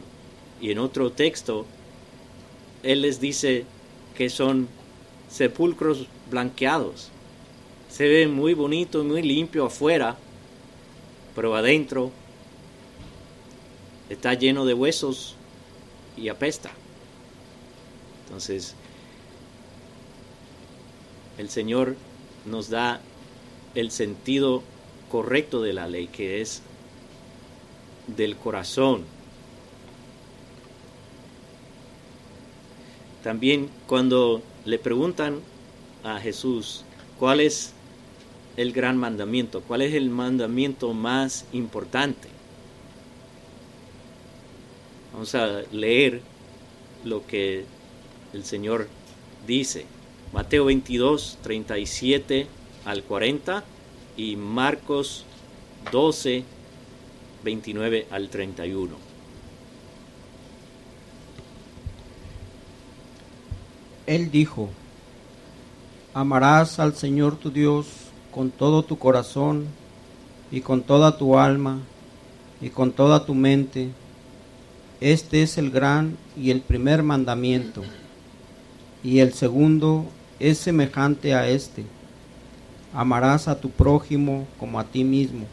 Y 0.62 0.72
en 0.72 0.80
otro 0.80 1.12
texto, 1.12 1.66
Él 2.84 3.02
les 3.02 3.20
dice 3.20 3.66
que 4.16 4.30
son 4.30 4.68
sepulcros 5.30 6.08
blanqueados 6.30 7.10
se 7.94 8.08
ve 8.08 8.28
muy 8.28 8.56
bonito, 8.56 9.04
muy 9.04 9.22
limpio 9.22 9.66
afuera, 9.66 10.18
pero 11.36 11.56
adentro 11.56 12.10
está 14.14 14.34
lleno 14.34 14.66
de 14.66 14.74
huesos 14.74 15.36
y 16.18 16.30
apesta. 16.30 16.72
Entonces, 18.26 18.76
el 21.38 21.50
Señor 21.50 21.96
nos 22.46 22.70
da 22.70 23.02
el 23.76 23.92
sentido 23.92 24.64
correcto 25.12 25.62
de 25.62 25.74
la 25.74 25.88
ley, 25.88 26.08
que 26.08 26.42
es 26.42 26.62
del 28.08 28.36
corazón. 28.36 29.04
También 33.24 33.70
cuando 33.88 34.42
le 34.66 34.80
preguntan 34.80 35.40
a 36.04 36.20
Jesús 36.20 36.84
cuál 37.18 37.40
es 37.40 37.74
el 38.58 38.72
gran 38.72 38.98
mandamiento? 38.98 39.62
¿Cuál 39.62 39.82
es 39.82 39.94
el 39.94 40.10
mandamiento 40.10 40.94
más 40.94 41.46
importante? 41.54 42.33
Vamos 45.14 45.36
a 45.36 45.62
leer 45.72 46.22
lo 47.06 47.26
que 47.28 47.66
el 48.34 48.44
Señor 48.44 48.88
dice. 49.46 49.86
Mateo 50.34 50.66
22, 50.66 51.38
37 51.44 52.48
al 52.86 53.04
40 53.04 53.64
y 54.18 54.36
Marcos 54.36 55.26
12, 55.92 56.44
29 57.44 58.08
al 58.10 58.30
31. 58.30 58.96
Él 64.08 64.32
dijo, 64.32 64.70
amarás 66.14 66.80
al 66.80 66.96
Señor 66.96 67.38
tu 67.38 67.52
Dios 67.52 67.86
con 68.32 68.50
todo 68.50 68.84
tu 68.84 68.98
corazón 68.98 69.68
y 70.52 70.62
con 70.62 70.82
toda 70.82 71.18
tu 71.18 71.38
alma 71.38 71.80
y 72.60 72.70
con 72.70 72.92
toda 72.92 73.26
tu 73.26 73.36
mente. 73.36 73.90
Este 75.04 75.44
es 75.44 75.58
el 75.58 75.70
gran 75.70 76.16
y 76.38 76.50
el 76.50 76.62
primer 76.62 77.04
mandamiento. 77.04 77.84
Y 79.04 79.20
el 79.20 79.34
segundo 79.34 80.06
es 80.40 80.60
semejante 80.60 81.34
a 81.34 81.46
este. 81.50 81.84
Amarás 82.94 83.50
a 83.50 83.60
tu 83.60 83.70
prójimo 83.70 84.48
como 84.58 84.80
a 84.80 84.86
ti 84.86 85.04
mismo. 85.04 85.46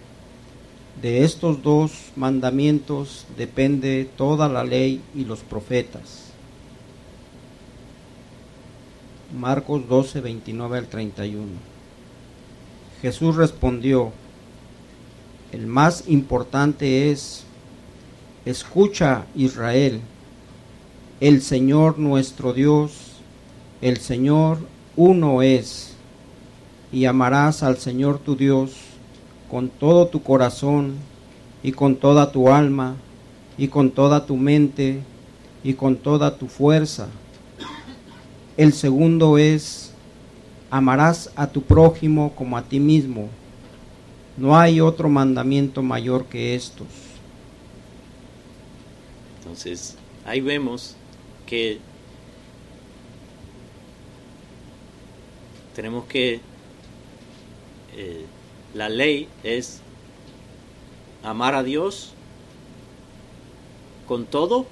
De 1.03 1.25
estos 1.25 1.65
dos 1.65 2.13
mandamientos 2.15 3.27
depende 3.37 4.09
toda 4.17 4.49
la 4.49 4.63
ley 4.63 5.01
y 5.17 5.25
los 5.25 5.41
profetas. 5.41 6.31
Marcos 9.37 9.89
12, 9.89 10.21
29 10.21 10.79
al 10.79 10.87
31. 10.87 11.45
Jesús 13.03 13.35
respondió, 13.35 14.13
el 15.51 15.67
más 15.67 16.05
importante 16.07 17.11
es, 17.11 17.47
escucha 18.51 19.27
Israel, 19.35 20.01
el 21.21 21.43
Señor 21.43 21.99
nuestro 21.99 22.53
Dios, 22.53 22.93
el 23.81 23.99
Señor 23.99 24.59
uno 24.97 25.43
es, 25.43 25.95
y 26.93 27.05
amarás 27.05 27.63
al 27.63 27.79
Señor 27.79 28.19
tu 28.19 28.37
Dios 28.37 28.73
con 29.51 29.69
todo 29.69 30.07
tu 30.09 30.23
corazón 30.23 30.95
y 31.63 31.73
con 31.73 31.97
toda 31.97 32.33
tu 32.33 32.49
alma 32.51 32.97
y 33.59 33.69
con 33.69 33.91
toda 33.91 34.27
tu 34.27 34.37
mente 34.37 35.01
y 35.63 35.75
con 35.75 35.97
toda 35.97 36.37
tu 36.37 36.47
fuerza. 36.47 37.09
El 38.57 38.73
segundo 38.73 39.39
es, 39.39 39.93
amarás 40.71 41.31
a 41.37 41.47
tu 41.47 41.63
prójimo 41.63 42.33
como 42.35 42.57
a 42.57 42.63
ti 42.63 42.81
mismo. 42.81 43.29
No 44.37 44.59
hay 44.59 44.81
otro 44.81 45.09
mandamiento 45.09 45.83
mayor 45.83 46.25
que 46.27 46.55
estos. 46.55 47.10
Entonces, 49.51 49.97
ahí 50.25 50.41
vemos 50.41 50.95
que 51.45 51.81
tenemos 55.75 56.05
que, 56.05 56.41
eh, 57.97 58.27
la 58.75 58.89
ley 58.89 59.27
es 59.43 59.81
amar 61.25 61.57
a 61.57 61.65
Dios 61.65 62.13
con 64.07 64.25
todo 64.25 64.67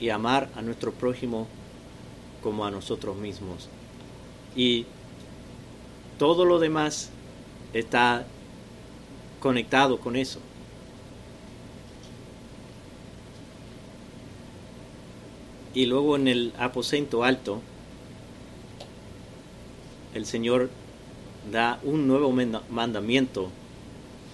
y 0.00 0.10
amar 0.10 0.50
a 0.54 0.62
nuestro 0.62 0.92
prójimo 0.92 1.48
como 2.44 2.64
a 2.64 2.70
nosotros 2.70 3.16
mismos. 3.16 3.68
Y 4.54 4.86
todo 6.20 6.44
lo 6.44 6.60
demás 6.60 7.10
está 7.72 8.24
conectado 9.40 9.98
con 9.98 10.14
eso. 10.14 10.38
Y 15.74 15.86
luego 15.86 16.16
en 16.16 16.28
el 16.28 16.52
aposento 16.58 17.24
alto, 17.24 17.60
el 20.14 20.26
Señor 20.26 20.70
da 21.50 21.80
un 21.82 22.06
nuevo 22.06 22.32
mandamiento 22.70 23.48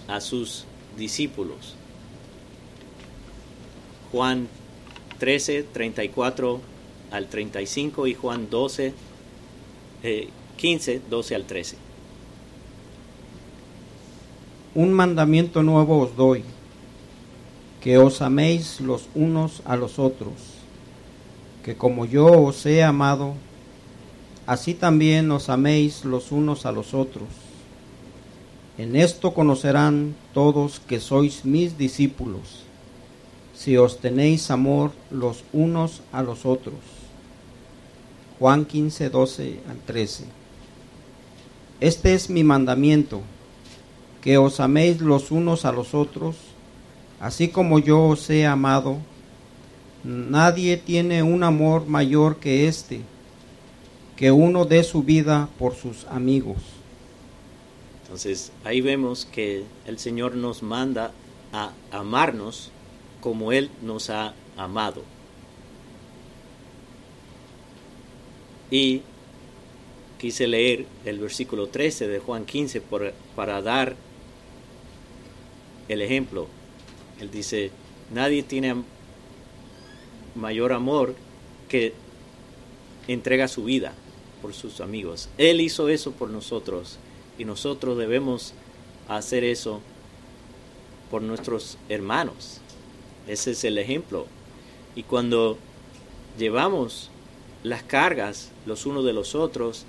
a 0.07 0.19
sus 0.21 0.65
discípulos. 0.97 1.75
Juan 4.11 4.47
13, 5.19 5.63
34 5.63 6.61
al 7.11 7.27
35 7.27 8.07
y 8.07 8.13
Juan 8.15 8.49
12, 8.49 8.93
15, 10.57 11.01
12 11.09 11.35
al 11.35 11.45
13. 11.45 11.77
Un 14.75 14.93
mandamiento 14.93 15.63
nuevo 15.63 15.99
os 15.99 16.15
doy, 16.15 16.43
que 17.81 17.97
os 17.97 18.21
améis 18.21 18.81
los 18.81 19.09
unos 19.15 19.61
a 19.65 19.75
los 19.75 19.99
otros, 19.99 20.33
que 21.69 21.75
como 21.75 22.05
yo 22.05 22.25
os 22.45 22.65
he 22.65 22.83
amado, 22.83 23.35
así 24.47 24.73
también 24.73 25.29
os 25.29 25.49
améis 25.49 26.03
los 26.03 26.31
unos 26.31 26.65
a 26.65 26.71
los 26.71 26.95
otros. 26.95 27.29
En 28.79 28.95
esto 28.95 29.35
conocerán 29.35 30.15
todos 30.33 30.79
que 30.79 30.99
sois 30.99 31.45
mis 31.45 31.77
discípulos, 31.77 32.63
si 33.53 33.77
os 33.77 33.99
tenéis 33.99 34.49
amor 34.49 34.93
los 35.11 35.43
unos 35.53 36.01
a 36.11 36.23
los 36.23 36.43
otros. 36.43 36.79
Juan 38.39 38.65
15, 38.65 39.11
12 39.11 39.59
al 39.69 39.77
13. 39.85 40.23
Este 41.81 42.15
es 42.15 42.31
mi 42.31 42.43
mandamiento, 42.43 43.21
que 44.23 44.39
os 44.39 44.59
améis 44.59 45.01
los 45.01 45.29
unos 45.29 45.65
a 45.65 45.71
los 45.71 45.93
otros, 45.93 46.35
así 47.19 47.49
como 47.49 47.77
yo 47.77 48.07
os 48.07 48.27
he 48.31 48.47
amado. 48.47 48.97
Nadie 50.03 50.77
tiene 50.77 51.23
un 51.23 51.43
amor 51.43 51.85
mayor 51.87 52.37
que 52.37 52.67
este, 52.67 53.01
que 54.15 54.31
uno 54.31 54.65
dé 54.65 54.83
su 54.83 55.03
vida 55.03 55.49
por 55.59 55.75
sus 55.75 56.05
amigos. 56.05 56.57
Entonces 58.03 58.51
ahí 58.63 58.81
vemos 58.81 59.25
que 59.25 59.63
el 59.85 59.99
Señor 59.99 60.35
nos 60.35 60.63
manda 60.63 61.11
a 61.51 61.73
amarnos 61.91 62.71
como 63.21 63.51
Él 63.51 63.69
nos 63.81 64.09
ha 64.09 64.33
amado. 64.57 65.03
Y 68.71 69.01
quise 70.17 70.47
leer 70.47 70.85
el 71.05 71.19
versículo 71.19 71.67
13 71.67 72.07
de 72.07 72.19
Juan 72.19 72.45
15 72.45 72.81
para 73.35 73.61
dar 73.61 73.95
el 75.87 76.01
ejemplo. 76.01 76.47
Él 77.19 77.31
dice, 77.31 77.71
nadie 78.13 78.43
tiene 78.43 78.75
mayor 80.35 80.73
amor 80.73 81.15
que 81.67 81.93
entrega 83.07 83.47
su 83.47 83.63
vida 83.63 83.93
por 84.41 84.53
sus 84.53 84.81
amigos. 84.81 85.29
Él 85.37 85.61
hizo 85.61 85.89
eso 85.89 86.11
por 86.11 86.29
nosotros 86.29 86.97
y 87.37 87.45
nosotros 87.45 87.97
debemos 87.97 88.53
hacer 89.07 89.43
eso 89.43 89.81
por 91.09 91.21
nuestros 91.21 91.77
hermanos. 91.89 92.61
Ese 93.27 93.51
es 93.51 93.63
el 93.63 93.77
ejemplo. 93.77 94.27
Y 94.95 95.03
cuando 95.03 95.57
llevamos 96.37 97.09
las 97.63 97.83
cargas 97.83 98.51
los 98.65 98.85
unos 98.85 99.05
de 99.05 99.13
los 99.13 99.35
otros. 99.35 99.85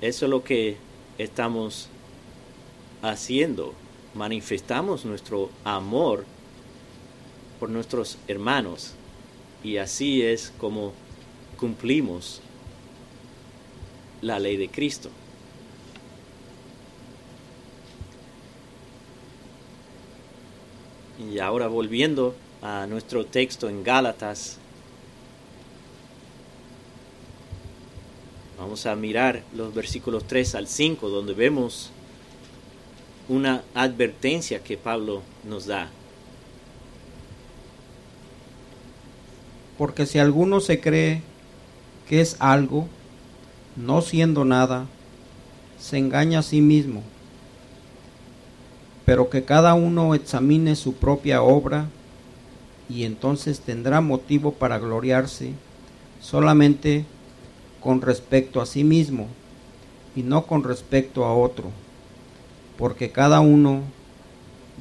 Eso 0.00 0.26
es 0.26 0.30
lo 0.30 0.42
que 0.42 0.76
estamos 1.18 1.88
haciendo. 3.02 3.74
Manifestamos 4.14 5.04
nuestro 5.04 5.50
amor 5.64 6.24
por 7.58 7.70
nuestros 7.70 8.18
hermanos 8.28 8.94
y 9.64 9.76
así 9.76 10.22
es 10.22 10.52
como 10.58 10.92
cumplimos 11.58 12.40
la 14.20 14.38
ley 14.40 14.56
de 14.56 14.68
Cristo. 14.68 15.10
Y 21.30 21.38
ahora 21.38 21.68
volviendo 21.68 22.34
a 22.62 22.86
nuestro 22.88 23.24
texto 23.24 23.68
en 23.68 23.84
Gálatas, 23.84 24.58
vamos 28.58 28.86
a 28.86 28.96
mirar 28.96 29.44
los 29.54 29.72
versículos 29.72 30.24
3 30.26 30.56
al 30.56 30.66
5, 30.66 31.08
donde 31.08 31.34
vemos 31.34 31.91
una 33.32 33.62
advertencia 33.74 34.62
que 34.62 34.76
Pablo 34.76 35.22
nos 35.48 35.66
da. 35.66 35.88
Porque 39.78 40.04
si 40.04 40.18
alguno 40.18 40.60
se 40.60 40.80
cree 40.80 41.22
que 42.08 42.20
es 42.20 42.36
algo, 42.40 42.86
no 43.74 44.02
siendo 44.02 44.44
nada, 44.44 44.86
se 45.78 45.96
engaña 45.96 46.40
a 46.40 46.42
sí 46.42 46.60
mismo. 46.60 47.02
Pero 49.06 49.30
que 49.30 49.44
cada 49.44 49.72
uno 49.72 50.14
examine 50.14 50.76
su 50.76 50.92
propia 50.92 51.42
obra 51.42 51.86
y 52.88 53.04
entonces 53.04 53.60
tendrá 53.60 54.02
motivo 54.02 54.52
para 54.52 54.78
gloriarse 54.78 55.52
solamente 56.20 57.06
con 57.80 58.02
respecto 58.02 58.60
a 58.60 58.66
sí 58.66 58.84
mismo 58.84 59.26
y 60.14 60.22
no 60.22 60.44
con 60.46 60.62
respecto 60.62 61.24
a 61.24 61.34
otro, 61.34 61.70
porque 62.82 63.12
cada 63.12 63.38
uno 63.38 63.82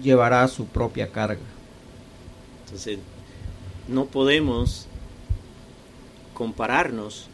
llevará 0.01 0.47
su 0.47 0.65
propia 0.65 1.11
carga. 1.11 1.45
Entonces, 2.65 2.97
no 3.87 4.05
podemos 4.05 4.87
compararnos 6.33 7.27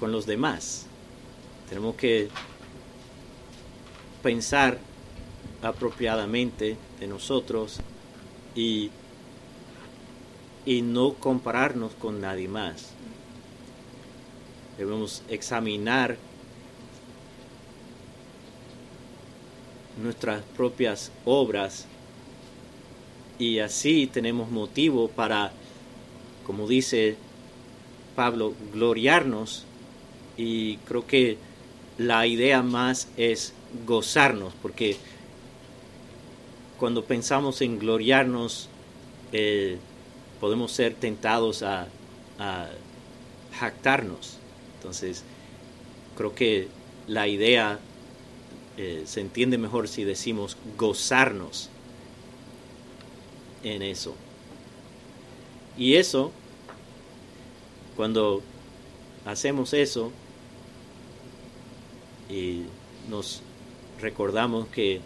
con 0.00 0.10
los 0.10 0.26
demás. 0.26 0.86
Tenemos 1.68 1.94
que 1.94 2.30
pensar 4.24 4.76
apropiadamente 5.62 6.76
de 6.98 7.06
nosotros 7.06 7.78
y, 8.56 8.90
y 10.66 10.82
no 10.82 11.14
compararnos 11.14 11.92
con 11.94 12.20
nadie 12.20 12.48
más. 12.48 12.88
Debemos 14.78 15.22
examinar 15.28 16.16
nuestras 20.00 20.42
propias 20.56 21.10
obras 21.24 21.86
y 23.38 23.58
así 23.58 24.06
tenemos 24.06 24.50
motivo 24.50 25.08
para, 25.08 25.52
como 26.46 26.68
dice 26.68 27.16
Pablo, 28.14 28.54
gloriarnos 28.72 29.64
y 30.36 30.76
creo 30.78 31.06
que 31.06 31.38
la 31.98 32.26
idea 32.26 32.62
más 32.62 33.08
es 33.16 33.52
gozarnos, 33.86 34.52
porque 34.62 34.96
cuando 36.78 37.04
pensamos 37.04 37.62
en 37.62 37.78
gloriarnos, 37.78 38.68
eh, 39.32 39.78
podemos 40.40 40.72
ser 40.72 40.94
tentados 40.94 41.62
a, 41.62 41.86
jactarnos. 43.56 44.38
Entonces, 44.78 45.22
creo 46.16 46.34
que 46.34 46.66
la 47.06 47.28
idea 47.28 47.78
eh, 48.76 49.02
se 49.06 49.20
entiende 49.20 49.58
mejor 49.58 49.88
si 49.88 50.04
decimos 50.04 50.56
gozarnos 50.78 51.68
en 53.62 53.82
eso. 53.82 54.14
Y 55.76 55.94
eso, 55.96 56.32
cuando 57.96 58.42
hacemos 59.24 59.72
eso 59.72 60.10
y 62.28 62.62
nos 63.08 63.42
recordamos 64.00 64.68
que 64.68 65.00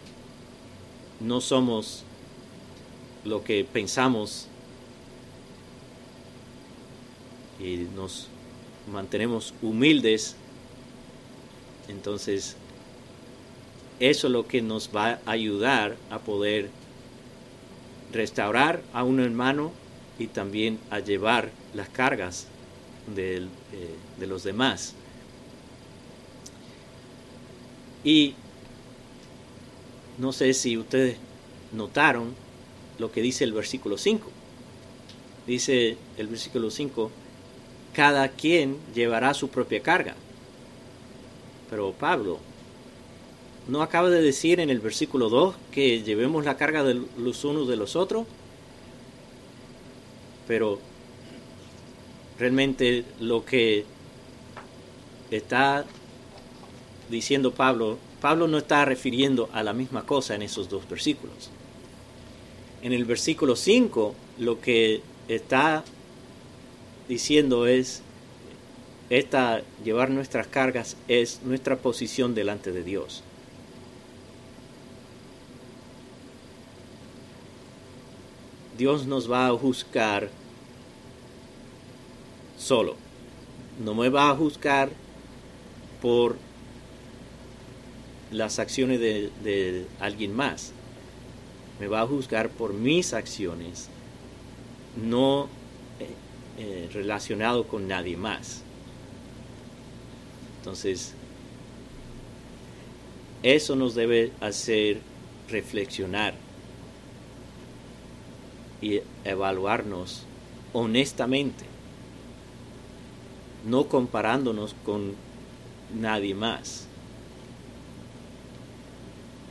no 1.19 1.41
somos 1.41 2.03
lo 3.25 3.43
que 3.43 3.63
pensamos 3.65 4.47
y 7.59 7.87
nos 7.95 8.27
mantenemos 8.91 9.53
humildes, 9.61 10.35
entonces 11.87 12.55
eso 13.99 14.27
es 14.27 14.33
lo 14.33 14.47
que 14.47 14.61
nos 14.61 14.89
va 14.95 15.19
a 15.25 15.31
ayudar 15.31 15.95
a 16.09 16.19
poder 16.19 16.69
restaurar 18.11 18.81
a 18.93 19.03
un 19.03 19.19
hermano 19.19 19.71
y 20.19 20.27
también 20.27 20.79
a 20.89 20.99
llevar 20.99 21.51
las 21.73 21.89
cargas 21.89 22.47
eh, 23.15 23.47
de 24.19 24.27
los 24.27 24.43
demás. 24.43 24.93
Y 28.03 28.35
no 30.17 30.31
sé 30.31 30.53
si 30.53 30.77
ustedes 30.77 31.17
notaron 31.71 32.33
lo 32.97 33.11
que 33.11 33.21
dice 33.21 33.43
el 33.43 33.53
versículo 33.53 33.97
5. 33.97 34.29
Dice 35.45 35.97
el 36.17 36.27
versículo 36.27 36.71
5, 36.71 37.11
cada 37.93 38.29
quien 38.29 38.77
llevará 38.93 39.33
su 39.33 39.49
propia 39.49 39.81
carga. 39.81 40.15
Pero 41.69 41.91
Pablo, 41.93 42.39
¿no 43.67 43.81
acaba 43.81 44.09
de 44.09 44.21
decir 44.21 44.59
en 44.59 44.69
el 44.69 44.79
versículo 44.79 45.29
2 45.29 45.55
que 45.71 46.01
llevemos 46.03 46.45
la 46.45 46.57
carga 46.57 46.83
de 46.83 47.01
los 47.17 47.43
unos 47.43 47.67
de 47.67 47.75
los 47.75 47.95
otros? 47.95 48.25
Pero 50.47 50.79
realmente 52.39 53.03
lo 53.19 53.43
que 53.43 53.85
está 55.31 55.85
diciendo 57.09 57.51
Pablo, 57.51 57.97
Pablo 58.21 58.47
no 58.47 58.57
está 58.57 58.85
refiriendo 58.85 59.49
a 59.53 59.63
la 59.63 59.73
misma 59.73 60.05
cosa 60.05 60.35
en 60.35 60.41
esos 60.41 60.69
dos 60.69 60.87
versículos. 60.89 61.49
En 62.81 62.93
el 62.93 63.05
versículo 63.05 63.55
5 63.55 64.15
lo 64.39 64.61
que 64.61 65.01
está 65.27 65.83
diciendo 67.09 67.67
es, 67.67 68.01
esta, 69.09 69.61
llevar 69.83 70.09
nuestras 70.09 70.47
cargas 70.47 70.97
es 71.07 71.41
nuestra 71.43 71.77
posición 71.77 72.35
delante 72.35 72.71
de 72.71 72.83
Dios. 72.83 73.23
Dios 78.77 79.07
nos 79.07 79.29
va 79.31 79.47
a 79.47 79.53
juzgar 79.53 80.29
solo. 82.57 82.95
No 83.83 83.95
me 83.95 84.09
va 84.09 84.29
a 84.29 84.35
juzgar 84.35 84.89
por 86.01 86.37
las 88.31 88.59
acciones 88.59 88.99
de, 88.99 89.87
alguien 89.99 90.35
más. 90.35 90.73
Me 91.79 91.87
va 91.87 92.01
a 92.01 92.07
juzgar 92.07 92.49
por 92.49 92.73
mis 92.73 93.13
acciones, 93.13 93.87
no 94.95 95.47
eh, 95.99 96.07
eh, 96.57 96.89
relacionado 96.91 97.67
con 97.67 97.87
nadie 97.87 98.17
más. 98.17 98.63
Entonces, 100.59 101.13
eso 103.43 103.75
nos 103.75 103.93
debe 103.93 104.31
hacer 104.41 105.01
reflexionar 105.49 106.46
y 108.81 109.01
evaluarnos 109.23 110.23
honestamente, 110.73 111.65
no 113.65 113.87
comparándonos 113.87 114.75
con 114.85 115.15
nadie 115.93 116.35
más 116.35 116.87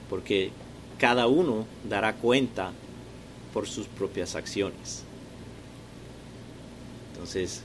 porque 0.08 0.50
cada 0.98 1.26
uno 1.26 1.66
dará 1.88 2.14
cuenta 2.14 2.72
por 3.52 3.66
sus 3.66 3.86
propias 3.86 4.34
acciones. 4.34 5.02
Entonces, 7.12 7.62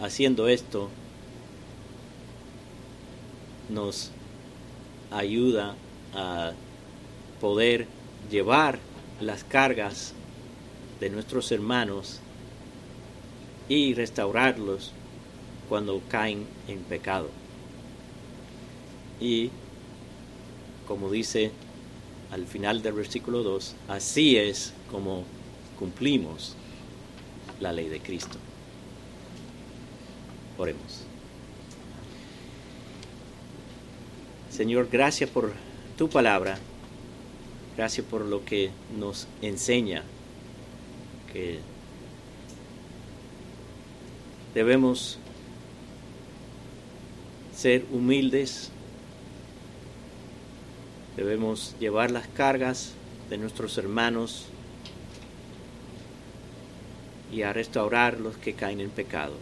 haciendo 0.00 0.48
esto, 0.48 0.88
nos 3.68 4.10
ayuda 5.10 5.74
a 6.14 6.52
poder 7.40 7.86
llevar 8.30 8.78
las 9.20 9.44
cargas 9.44 10.12
de 11.00 11.10
nuestros 11.10 11.50
hermanos 11.52 12.20
y 13.68 13.94
restaurarlos 13.94 14.92
cuando 15.68 16.00
caen 16.08 16.46
en 16.68 16.80
pecado. 16.80 17.28
Y, 19.20 19.50
como 20.86 21.10
dice 21.10 21.50
al 22.30 22.46
final 22.46 22.82
del 22.82 22.94
versículo 22.94 23.42
2, 23.42 23.74
así 23.88 24.36
es 24.36 24.72
como 24.90 25.24
cumplimos 25.78 26.54
la 27.60 27.72
ley 27.72 27.88
de 27.88 28.00
Cristo. 28.00 28.38
Oremos. 30.58 31.02
Señor, 34.50 34.88
gracias 34.90 35.28
por 35.28 35.52
tu 35.98 36.08
palabra. 36.08 36.58
Gracias 37.76 38.06
por 38.06 38.22
lo 38.22 38.44
que 38.44 38.70
nos 38.98 39.28
enseña 39.42 40.02
que 41.32 41.60
debemos 44.54 45.18
ser 47.54 47.84
humildes 47.92 48.70
Debemos 51.16 51.74
llevar 51.80 52.10
las 52.10 52.28
cargas 52.28 52.92
de 53.30 53.38
nuestros 53.38 53.78
hermanos 53.78 54.44
y 57.32 57.40
a 57.40 57.54
restaurar 57.54 58.20
los 58.20 58.36
que 58.36 58.52
caen 58.52 58.80
en 58.80 58.90
pecado. 58.90 59.32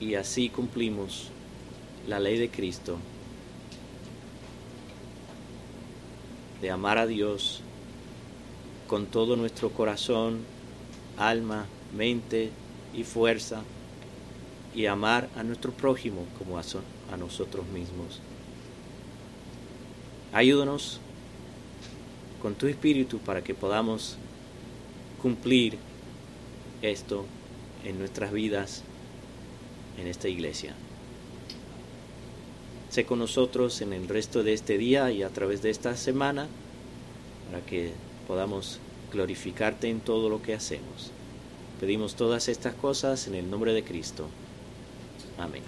Y 0.00 0.14
así 0.14 0.48
cumplimos 0.48 1.28
la 2.08 2.20
ley 2.20 2.38
de 2.38 2.48
Cristo 2.48 2.96
de 6.60 6.70
amar 6.70 6.98
a 6.98 7.06
Dios 7.06 7.60
con 8.86 9.06
todo 9.06 9.36
nuestro 9.36 9.70
corazón, 9.70 10.40
alma, 11.16 11.66
mente 11.96 12.50
y 12.94 13.04
fuerza 13.04 13.62
y 14.74 14.86
amar 14.86 15.28
a 15.36 15.42
nuestro 15.42 15.72
prójimo 15.72 16.24
como 16.38 16.58
a, 16.58 16.62
a 17.12 17.16
nosotros 17.16 17.66
mismos. 17.68 18.20
Ayúdanos 20.32 21.00
con 22.42 22.54
tu 22.54 22.66
espíritu 22.66 23.18
para 23.18 23.42
que 23.42 23.54
podamos 23.54 24.16
cumplir 25.20 25.78
esto 26.82 27.24
en 27.84 27.98
nuestras 27.98 28.32
vidas 28.32 28.82
en 29.98 30.06
esta 30.06 30.28
iglesia. 30.28 30.74
Sé 32.96 33.04
con 33.04 33.18
nosotros 33.18 33.82
en 33.82 33.92
el 33.92 34.08
resto 34.08 34.42
de 34.42 34.54
este 34.54 34.78
día 34.78 35.12
y 35.12 35.22
a 35.22 35.28
través 35.28 35.60
de 35.60 35.68
esta 35.68 35.94
semana 35.98 36.46
para 37.44 37.62
que 37.62 37.92
podamos 38.26 38.80
glorificarte 39.12 39.90
en 39.90 40.00
todo 40.00 40.30
lo 40.30 40.40
que 40.40 40.54
hacemos. 40.54 41.10
Pedimos 41.78 42.14
todas 42.14 42.48
estas 42.48 42.72
cosas 42.72 43.26
en 43.26 43.34
el 43.34 43.50
nombre 43.50 43.74
de 43.74 43.84
Cristo. 43.84 44.28
Amén. 45.36 45.62